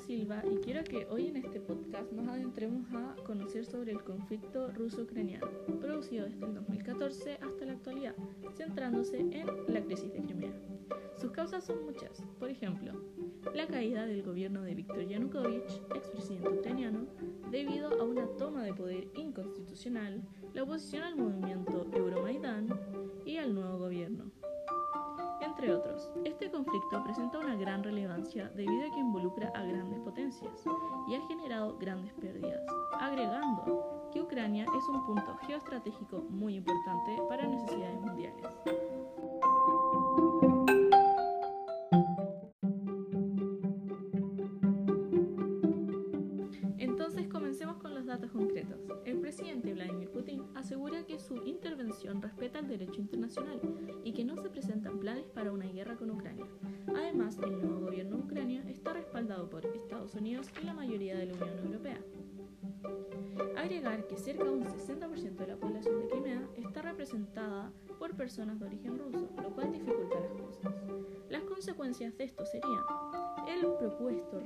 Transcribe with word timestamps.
Silva 0.00 0.42
y 0.50 0.56
quiero 0.56 0.82
que 0.82 1.06
hoy 1.10 1.26
en 1.26 1.36
este 1.36 1.60
podcast 1.60 2.10
nos 2.12 2.26
adentremos 2.26 2.86
a 2.94 3.14
conocer 3.24 3.66
sobre 3.66 3.92
el 3.92 4.02
conflicto 4.02 4.72
ruso-ucraniano, 4.72 5.46
producido 5.78 6.24
desde 6.24 6.46
el 6.46 6.54
2014 6.54 7.34
hasta 7.34 7.64
la 7.66 7.72
actualidad, 7.72 8.14
centrándose 8.56 9.20
en 9.20 9.46
la 9.68 9.82
crisis 9.82 10.12
de 10.12 10.22
Crimea. 10.22 10.52
Sus 11.16 11.32
causas 11.32 11.64
son 11.64 11.84
muchas, 11.84 12.22
por 12.38 12.48
ejemplo, 12.48 12.92
la 13.54 13.66
caída 13.66 14.06
del 14.06 14.22
gobierno 14.22 14.62
de 14.62 14.74
Viktor 14.74 15.06
Yanukovych, 15.06 15.82
expresidente 15.94 16.48
ucraniano, 16.48 17.06
debido 17.50 18.00
a 18.00 18.04
una 18.04 18.26
toma 18.38 18.64
de 18.64 18.72
poder 18.72 19.08
inconstitucional, 19.16 20.22
la 20.54 20.62
oposición 20.62 21.02
al 21.02 21.16
movimiento 21.16 21.86
Euromaidán 21.92 22.68
y 23.26 23.36
al 23.36 23.54
nuevo 23.54 23.78
gobierno 23.78 24.39
entre 25.60 25.74
otros. 25.74 26.10
Este 26.24 26.50
conflicto 26.50 27.04
presenta 27.04 27.38
una 27.38 27.54
gran 27.54 27.84
relevancia 27.84 28.50
debido 28.54 28.86
a 28.86 28.90
que 28.94 29.00
involucra 29.00 29.48
a 29.54 29.62
grandes 29.62 30.00
potencias 30.00 30.64
y 31.06 31.14
ha 31.14 31.20
generado 31.26 31.76
grandes 31.76 32.14
pérdidas, 32.14 32.62
agregando 32.98 34.08
que 34.10 34.22
Ucrania 34.22 34.64
es 34.64 34.88
un 34.88 35.04
punto 35.04 35.36
geoestratégico 35.46 36.24
muy 36.30 36.56
importante 36.56 37.20
para 37.28 37.46
necesidades 37.46 38.00
mundiales. 38.00 38.46
Datos 48.10 48.32
concretos. 48.32 48.76
El 49.04 49.20
presidente 49.20 49.72
Vladimir 49.72 50.10
Putin 50.10 50.42
asegura 50.56 51.06
que 51.06 51.20
su 51.20 51.36
intervención 51.46 52.20
respeta 52.20 52.58
el 52.58 52.66
derecho 52.66 53.00
internacional 53.00 53.60
y 54.02 54.12
que 54.12 54.24
no 54.24 54.36
se 54.36 54.50
presentan 54.50 54.98
planes 54.98 55.26
para 55.26 55.52
una 55.52 55.66
guerra 55.66 55.96
con 55.96 56.10
Ucrania. 56.10 56.46
Además, 56.88 57.38
el 57.38 57.52
nuevo 57.52 57.86
gobierno 57.86 58.16
de 58.16 58.22
Ucrania 58.24 58.64
está 58.68 58.94
respaldado 58.94 59.48
por 59.48 59.64
Estados 59.64 60.12
Unidos 60.16 60.48
y 60.60 60.66
la 60.66 60.74
mayoría 60.74 61.16
de 61.16 61.26
la 61.26 61.34
Unión 61.34 61.58
Europea. 61.66 62.00
Agregar 63.56 64.04
que 64.08 64.16
cerca 64.16 64.42
de 64.42 64.50
un 64.50 64.64
60% 64.64 65.36
de 65.36 65.46
la 65.46 65.56
población 65.56 66.00
de 66.00 66.08
Crimea 66.08 66.48
está 66.56 66.82
representada 66.82 67.72
por 68.00 68.16
personas 68.16 68.58
de 68.58 68.66
origen 68.66 68.98
ruso, 68.98 69.28
lo 69.40 69.54
cual 69.54 69.70
dificulta 69.70 70.18
las 70.18 70.32
cosas. 70.32 70.74
Las 71.28 71.44
consecuencias 71.44 72.18
de 72.18 72.24
esto 72.24 72.44
serían 72.44 72.82
el 73.46 73.60
propuesto 73.78 74.40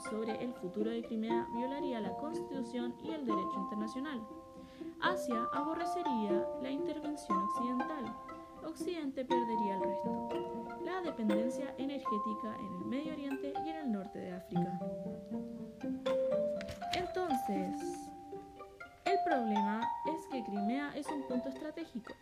sobre 0.00 0.42
el 0.42 0.52
futuro 0.54 0.90
de 0.90 1.02
Crimea 1.02 1.46
violaría 1.54 2.00
la 2.00 2.14
Constitución 2.16 2.94
y 3.02 3.10
el 3.10 3.26
derecho 3.26 3.54
internacional. 3.56 4.20
Asia 5.00 5.48
aborrecería 5.52 6.46
la 6.62 6.70
intervención 6.70 7.38
occidental. 7.38 8.16
Occidente 8.64 9.24
perdería 9.24 9.76
el 9.76 9.82
resto. 9.82 10.28
La 10.84 11.00
dependencia 11.00 11.74
energética 11.78 12.56
en 12.58 12.74
el 12.74 12.84
Medio 12.86 13.12
Oriente 13.12 13.52
y 13.64 13.68
en 13.68 13.76
el 13.76 13.92
norte 13.92 14.18
de 14.18 14.32
África. 14.32 14.80
Entonces, 16.94 18.10
el 19.04 19.18
problema 19.24 19.80
es 20.06 20.26
que 20.30 20.44
Crimea 20.44 20.92
es 20.96 21.06
un 21.08 21.22
punto 21.28 21.48
estratégico 21.48 22.14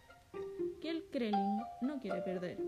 que 0.80 0.90
el 0.90 1.04
Kremlin 1.10 1.62
no 1.80 1.98
quiere 2.00 2.20
perder. 2.22 2.58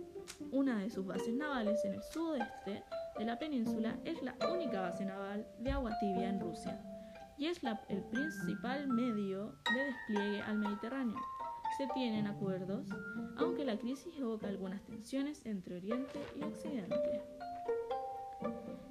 Una 0.51 0.79
de 0.79 0.91
sus 0.91 1.07
bases 1.07 1.35
navales 1.35 1.85
en 1.85 1.95
el 1.95 2.03
sudeste 2.03 2.83
de 3.19 3.25
la 3.25 3.39
península 3.39 3.97
es 4.05 4.23
la 4.23 4.37
única 4.53 4.81
base 4.81 5.05
naval 5.05 5.47
de 5.59 5.73
agua 5.73 5.93
tibia 5.99 6.29
en 6.29 6.41
Rusia 6.41 6.81
y 7.37 7.47
es 7.47 7.61
el 7.89 8.03
principal 8.05 8.89
medio 8.89 9.55
de 9.75 9.85
despliegue 9.85 10.43
al 10.43 10.59
Mediterráneo. 10.59 11.17
Se 11.77 11.87
tienen 11.95 12.27
acuerdos, 12.27 12.89
aunque 13.37 13.65
la 13.65 13.79
crisis 13.79 14.13
evoca 14.19 14.49
algunas 14.49 14.83
tensiones 14.85 15.45
entre 15.47 15.77
Oriente 15.77 16.21
y 16.37 16.43
Occidente. 16.43 17.23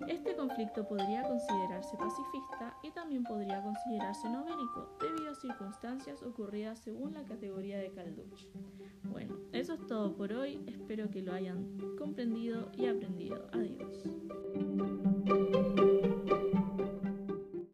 Este 0.08 0.36
conflicto 0.36 0.88
podría 0.88 1.24
considerarse 1.24 1.98
pacifista 1.98 2.78
y 2.84 2.92
también 2.92 3.24
podría 3.24 3.62
considerarse 3.62 4.30
no 4.30 4.46
bélico 4.46 4.98
debido 5.02 5.32
a 5.32 5.36
circunstancias 5.36 6.24
ocurridas 6.24 6.80
según 6.80 7.14
la 7.14 7.24
categoría 7.24 7.78
de 7.78 7.92
Calduch. 7.92 8.48
Bueno, 9.04 9.36
eso 9.52 9.74
es 9.74 9.86
todo 9.88 10.16
por 10.16 10.32
hoy, 10.32 10.64
espero 10.68 11.10
que 11.10 11.22
lo 11.22 11.34
hayan 11.34 11.78
comprendido 11.98 12.72
y 12.78 12.88
aprendido. 12.88 13.50
Adiós. 13.52 14.17